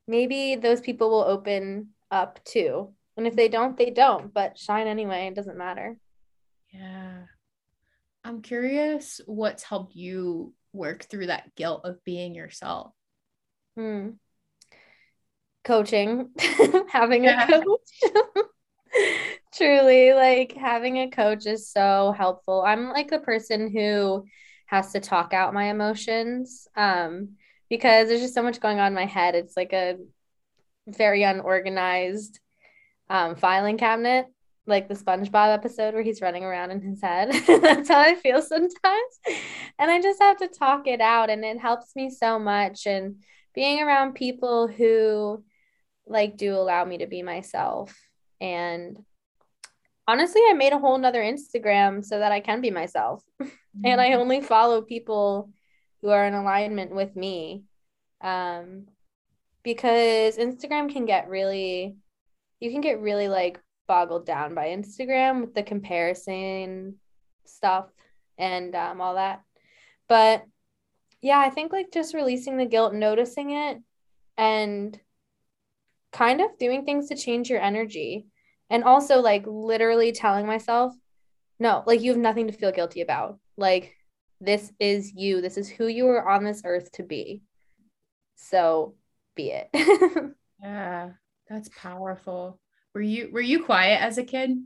[0.06, 4.86] maybe those people will open up too and if they don't they don't but shine
[4.86, 5.96] anyway it doesn't matter
[6.72, 7.22] yeah
[8.24, 12.92] I'm curious what's helped you work through that guilt of being yourself.
[13.76, 14.10] Hmm.
[15.64, 16.30] Coaching,
[16.88, 17.48] having yeah.
[17.48, 18.44] a coach.
[19.60, 22.62] Truly, like having a coach is so helpful.
[22.66, 24.24] I'm like the person who
[24.64, 27.32] has to talk out my emotions um,
[27.68, 29.34] because there's just so much going on in my head.
[29.34, 29.96] It's like a
[30.88, 32.40] very unorganized
[33.10, 34.28] um, filing cabinet,
[34.66, 37.30] like the SpongeBob episode where he's running around in his head.
[37.46, 39.20] That's how I feel sometimes.
[39.78, 42.86] And I just have to talk it out, and it helps me so much.
[42.86, 43.16] And
[43.54, 45.44] being around people who
[46.06, 47.94] like do allow me to be myself.
[48.40, 48.96] And
[50.10, 53.22] honestly, I made a whole nother Instagram so that I can be myself.
[53.40, 53.50] Mm-hmm.
[53.84, 55.50] and I only follow people
[56.02, 57.62] who are in alignment with me.
[58.20, 58.86] Um,
[59.62, 61.96] because Instagram can get really,
[62.58, 66.96] you can get really like boggled down by Instagram with the comparison
[67.44, 67.86] stuff
[68.36, 69.42] and um, all that.
[70.08, 70.44] But
[71.22, 73.78] yeah, I think like just releasing the guilt, noticing it,
[74.36, 74.98] and
[76.12, 78.26] kind of doing things to change your energy.
[78.70, 80.94] And also like literally telling myself,
[81.58, 83.38] no, like you have nothing to feel guilty about.
[83.56, 83.94] Like
[84.40, 85.40] this is you.
[85.40, 87.42] This is who you are on this earth to be.
[88.36, 88.94] So
[89.34, 89.68] be it.
[90.62, 91.10] yeah,
[91.48, 92.58] that's powerful.
[92.94, 94.58] Were you were you quiet as a kid?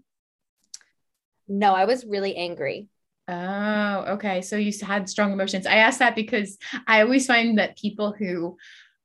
[1.48, 2.88] No, I was really angry.
[3.26, 4.42] Oh, okay.
[4.42, 5.66] So you had strong emotions.
[5.66, 8.56] I asked that because I always find that people who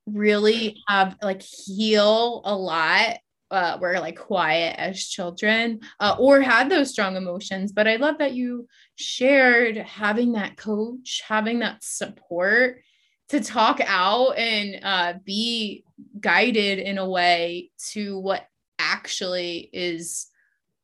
[0.06, 3.18] really have like heal a lot
[3.52, 7.72] uh, were like quiet as children uh, or had those strong emotions.
[7.72, 12.82] But I love that you shared having that coach, having that support
[13.30, 15.84] to talk out and uh, be
[16.20, 18.46] guided in a way to what
[18.80, 20.28] actually is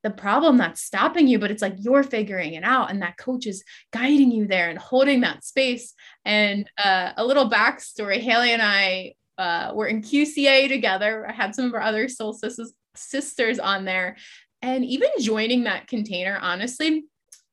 [0.04, 3.48] the problem that's stopping you, but it's like you're figuring it out, and that coach
[3.48, 5.96] is guiding you there and holding that space.
[6.24, 11.28] And uh, a little backstory Hailey and I uh, were in QCA together.
[11.28, 14.18] I had some of our other soul sisters, sisters on there.
[14.62, 17.06] And even joining that container, honestly,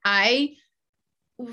[0.05, 0.55] I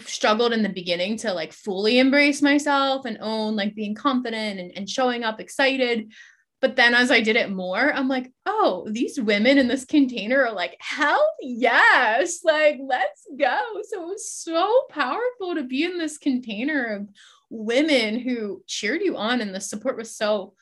[0.05, 4.71] struggled in the beginning to like fully embrace myself and own like being confident and,
[4.75, 6.11] and showing up excited.
[6.61, 10.45] But then as I did it more, I'm like, oh, these women in this container
[10.45, 13.59] are like, hell yes, like, let's go.
[13.83, 17.07] So it was so powerful to be in this container of
[17.49, 20.53] women who cheered you on, and the support was so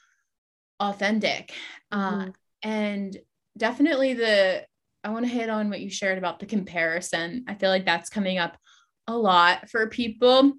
[0.80, 1.54] authentic.
[1.91, 2.30] Uh, mm-hmm.
[2.30, 2.32] Uh,
[2.63, 3.17] and
[3.58, 4.65] definitely the,
[5.04, 7.45] I want to hit on what you shared about the comparison.
[7.47, 8.58] I feel like that's coming up
[9.08, 10.54] a lot for people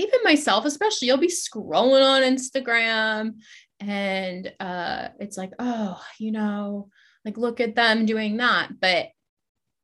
[0.00, 3.34] even myself especially you'll be scrolling on instagram
[3.80, 6.88] and uh it's like oh you know
[7.24, 9.08] like look at them doing that but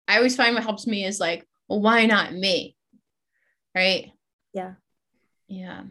[0.08, 2.76] i always find what helps me is like well why not me
[3.74, 4.10] right
[4.54, 4.72] yeah
[5.48, 5.82] yeah.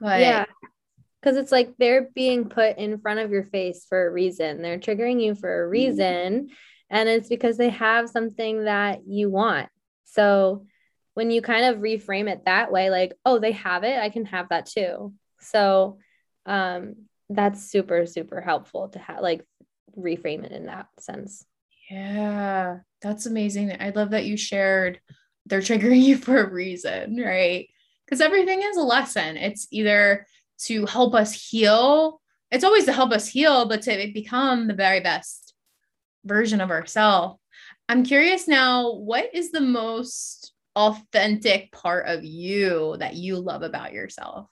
[0.00, 0.44] But yeah
[1.24, 4.60] because it's like they're being put in front of your face for a reason.
[4.60, 6.50] They're triggering you for a reason
[6.90, 9.70] and it's because they have something that you want.
[10.04, 10.66] So
[11.14, 14.26] when you kind of reframe it that way like oh they have it i can
[14.26, 15.14] have that too.
[15.40, 15.98] So
[16.44, 16.96] um
[17.30, 19.46] that's super super helpful to have like
[19.96, 21.46] reframe it in that sense.
[21.90, 22.78] Yeah.
[23.00, 23.74] That's amazing.
[23.80, 25.00] I love that you shared
[25.46, 27.68] they're triggering you for a reason right
[28.04, 30.26] because everything is a lesson it's either
[30.58, 35.00] to help us heal it's always to help us heal but to become the very
[35.00, 35.54] best
[36.24, 37.38] version of ourselves
[37.88, 43.92] i'm curious now what is the most authentic part of you that you love about
[43.92, 44.48] yourself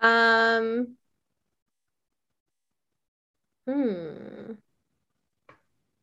[0.00, 0.96] um,
[3.66, 4.52] hmm.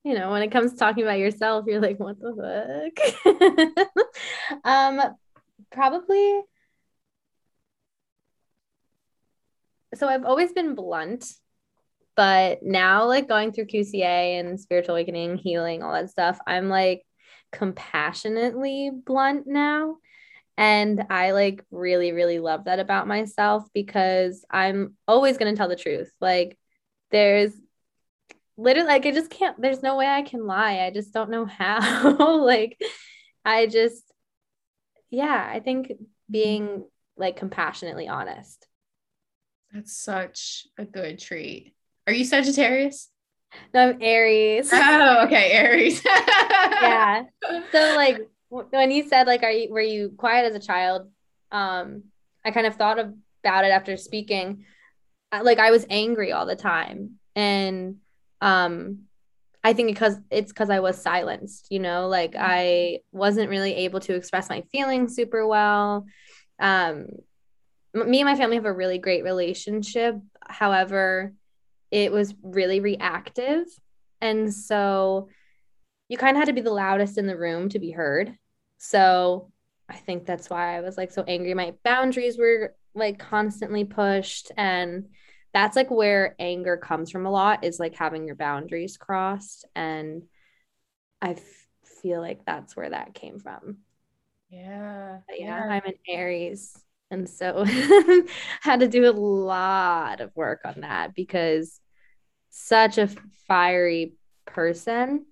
[0.03, 2.91] You know, when it comes to talking about yourself, you're like, what the
[3.25, 4.59] fuck?
[4.65, 5.15] um,
[5.73, 6.41] probably.
[9.95, 11.25] So I've always been blunt,
[12.15, 17.03] but now, like going through QCA and spiritual awakening, healing, all that stuff, I'm like
[17.51, 19.97] compassionately blunt now.
[20.57, 25.69] And I like really, really love that about myself because I'm always going to tell
[25.69, 26.11] the truth.
[26.21, 26.57] Like,
[27.11, 27.53] there's
[28.57, 30.81] literally, like, I just can't, there's no way I can lie.
[30.81, 32.37] I just don't know how.
[32.43, 32.79] like,
[33.43, 34.12] I just,
[35.13, 35.91] yeah, I think
[36.29, 36.85] being
[37.15, 38.67] like compassionately honest.
[39.71, 41.75] That's such a good treat.
[42.07, 43.09] Are you Sagittarius?
[43.73, 44.71] No, I'm Aries.
[44.73, 46.03] Oh, okay, Aries.
[46.05, 47.23] yeah.
[47.71, 51.09] So like when you said like are you were you quiet as a child
[51.51, 52.03] um
[52.45, 54.65] i kind of thought about it after speaking
[55.41, 57.95] like i was angry all the time and
[58.41, 58.99] um
[59.63, 64.01] I think because it's because I was silenced, you know, like I wasn't really able
[64.01, 66.05] to express my feelings super well.
[66.59, 67.07] Um,
[67.93, 70.15] me and my family have a really great relationship.
[70.45, 71.33] However,
[71.91, 73.65] it was really reactive.
[74.19, 75.29] And so
[76.09, 78.35] you kind of had to be the loudest in the room to be heard.
[78.79, 79.51] So
[79.87, 81.53] I think that's why I was like so angry.
[81.53, 84.51] My boundaries were like constantly pushed.
[84.57, 85.09] And
[85.53, 89.65] that's like where anger comes from a lot is like having your boundaries crossed.
[89.75, 90.23] And
[91.21, 91.67] I f-
[92.01, 93.77] feel like that's where that came from.
[94.49, 95.19] Yeah.
[95.27, 95.73] But yeah, yeah.
[95.73, 96.75] I'm an Aries.
[97.11, 98.23] And so I
[98.61, 101.79] had to do a lot of work on that because
[102.49, 103.09] such a
[103.47, 104.13] fiery
[104.45, 105.27] person.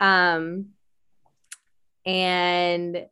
[0.00, 0.70] Um
[2.04, 3.06] and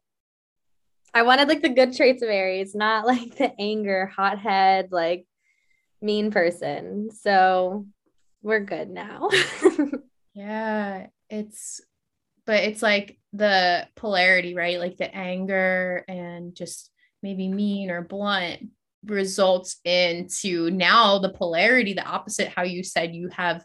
[1.15, 5.27] I wanted like the good traits of Aries, not like the anger, hothead, like
[6.01, 7.11] mean person.
[7.11, 7.87] So
[8.43, 9.29] we're good now.
[10.35, 11.81] yeah, it's
[12.47, 14.79] but it's like the polarity, right?
[14.79, 16.91] Like the anger and just
[17.23, 18.71] maybe mean or blunt
[19.05, 23.65] results into now the polarity, the opposite, how you said you have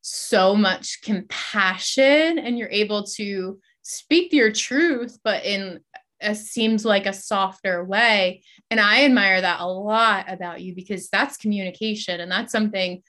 [0.00, 5.80] so much compassion and you're able to speak your truth, but in
[6.20, 8.42] a, seems like a softer way.
[8.70, 13.02] And I admire that a lot about you because that's communication and that's something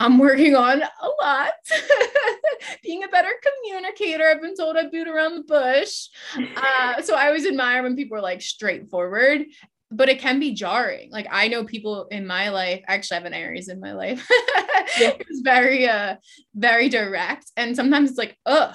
[0.00, 1.52] I'm working on a lot.
[2.82, 4.28] Being a better communicator.
[4.28, 6.08] I've been told I boot around the bush.
[6.56, 9.44] Uh, so I always admire when people are like straightforward,
[9.90, 11.10] but it can be jarring.
[11.10, 14.26] Like I know people in my life, actually, I have an Aries in my life.
[14.30, 16.16] it's very, uh,
[16.54, 17.50] very direct.
[17.56, 18.74] And sometimes it's like, ugh.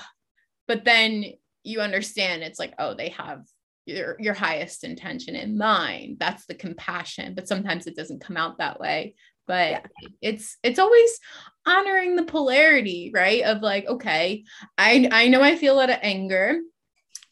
[0.67, 1.25] But then
[1.63, 3.45] you understand it's like, oh, they have
[3.89, 6.17] your your highest intention in mind.
[6.19, 9.15] That's the compassion but sometimes it doesn't come out that way.
[9.47, 10.07] But yeah.
[10.21, 11.19] it's it's always
[11.65, 13.43] honoring the polarity right?
[13.43, 14.43] Of like okay
[14.77, 16.59] i i know i feel a lot of anger.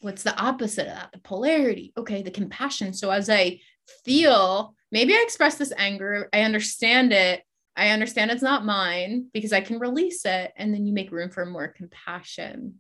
[0.02, 1.12] What's the opposite of that?
[1.14, 1.94] The polarity.
[1.98, 2.94] Okay the compassion.
[2.94, 3.60] So as i
[4.04, 7.44] feel maybe i express this anger i understand it.
[7.76, 11.30] I understand it's not mine because i can release it and then you make room
[11.30, 12.80] for more compassion.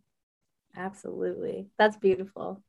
[0.75, 1.69] Absolutely.
[1.77, 2.63] That's beautiful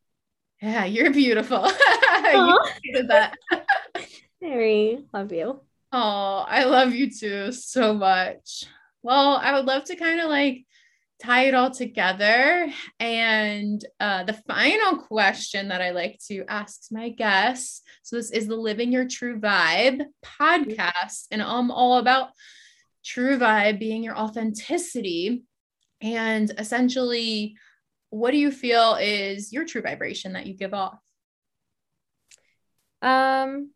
[0.61, 1.64] yeah you're beautiful
[2.32, 2.61] you
[2.92, 3.34] did that
[4.40, 8.64] Mary, love you Oh, I love you too so much.
[9.02, 10.66] Well, I would love to kind of like
[11.22, 12.70] tie it all together.
[13.00, 18.48] And uh, the final question that I like to ask my guests so, this is
[18.48, 22.30] the Living Your True Vibe podcast, and I'm all about
[23.04, 25.44] true vibe being your authenticity.
[26.02, 27.56] And essentially,
[28.11, 31.00] what do you feel is your true vibration that you give off?
[33.02, 33.70] Um,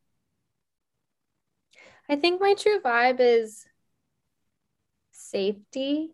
[2.09, 3.65] I think my true vibe is
[5.13, 6.11] safety.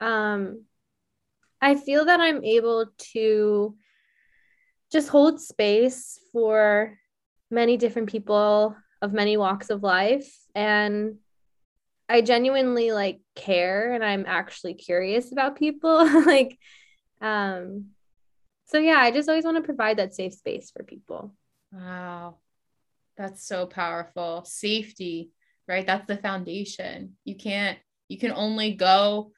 [0.00, 0.64] Um,
[1.60, 3.76] I feel that I'm able to
[4.90, 6.98] just hold space for
[7.50, 11.16] many different people of many walks of life and
[12.08, 16.58] I genuinely like care and I'm actually curious about people like
[17.20, 17.86] um
[18.70, 21.34] so yeah, I just always want to provide that safe space for people.
[21.72, 22.36] Wow.
[23.16, 24.44] That's so powerful.
[24.44, 25.32] Safety,
[25.66, 25.84] right?
[25.84, 27.16] That's the foundation.
[27.24, 29.32] You can't, you can only go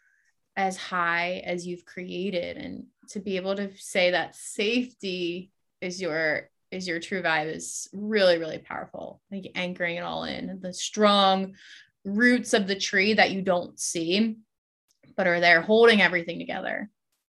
[0.54, 2.58] as high as you've created.
[2.58, 7.88] And to be able to say that safety is your is your true vibe is
[7.92, 9.20] really, really powerful.
[9.30, 11.54] Like anchoring it all in the strong
[12.04, 14.36] roots of the tree that you don't see,
[15.16, 16.90] but are there holding everything together.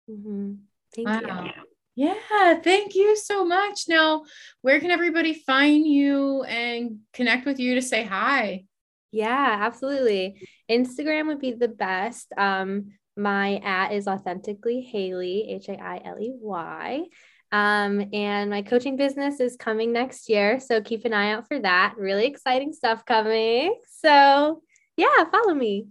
[0.10, 0.54] Mm-hmm.
[0.96, 1.44] Thank wow.
[1.44, 1.52] you.
[1.96, 3.86] Yeah, thank you so much.
[3.90, 4.24] Now,
[4.62, 8.66] where can everybody find you and connect with you to say hi?
[9.12, 10.48] Yeah, absolutely.
[10.70, 12.32] Instagram would be the best.
[12.38, 17.04] Um, my at is authentically Hailey, H A I L E Y.
[17.52, 20.60] Um, and my coaching business is coming next year.
[20.60, 21.96] So keep an eye out for that.
[21.98, 23.76] Really exciting stuff coming.
[24.02, 24.62] So,
[24.98, 25.88] yeah, follow me.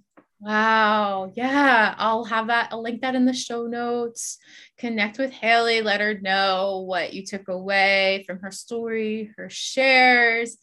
[0.47, 1.33] Wow.
[1.35, 1.97] Yeah.
[1.99, 2.69] I'll have that.
[2.71, 4.39] I'll link that in the show notes.
[4.79, 5.81] Connect with Hailey.
[5.83, 10.57] Let her know what you took away from her story, her shares.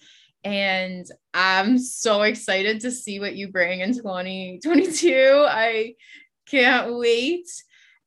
[0.46, 5.46] And I'm so excited to see what you bring in 2022.
[5.50, 5.96] I
[6.46, 7.50] can't wait.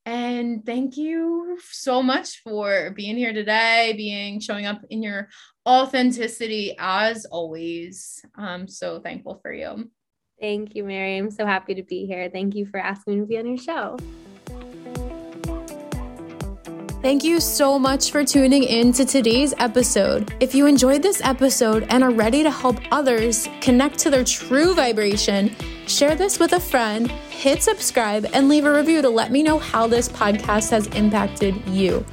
[0.07, 5.29] And thank you so much for being here today, being showing up in your
[5.69, 8.25] authenticity as always.
[8.35, 9.91] I'm so thankful for you.
[10.41, 11.17] Thank you, Mary.
[11.17, 12.29] I'm so happy to be here.
[12.31, 13.97] Thank you for asking me to be on your show.
[17.03, 20.35] Thank you so much for tuning in to today's episode.
[20.41, 24.75] If you enjoyed this episode and are ready to help others connect to their true
[24.75, 25.55] vibration,
[25.87, 29.59] Share this with a friend, hit subscribe, and leave a review to let me know
[29.59, 32.05] how this podcast has impacted you.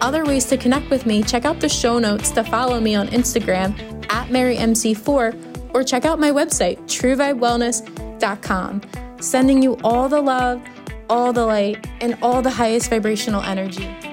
[0.00, 3.08] Other ways to connect with me, check out the show notes to follow me on
[3.08, 3.76] Instagram
[4.12, 5.45] at MaryMC4
[5.76, 8.80] or check out my website, truevibewellness.com.
[9.20, 10.62] Sending you all the love,
[11.10, 14.05] all the light, and all the highest vibrational energy.